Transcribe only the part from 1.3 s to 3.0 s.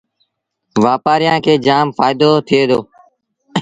کي جآم ڦآئيٚدو ٿئي دو